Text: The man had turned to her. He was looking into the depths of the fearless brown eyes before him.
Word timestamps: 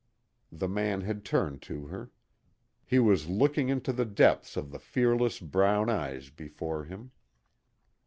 The 0.51 0.67
man 0.67 1.01
had 1.01 1.23
turned 1.23 1.61
to 1.69 1.85
her. 1.85 2.09
He 2.87 2.97
was 2.97 3.29
looking 3.29 3.69
into 3.69 3.93
the 3.93 4.03
depths 4.03 4.57
of 4.57 4.71
the 4.71 4.79
fearless 4.79 5.39
brown 5.39 5.91
eyes 5.91 6.31
before 6.31 6.85
him. 6.85 7.11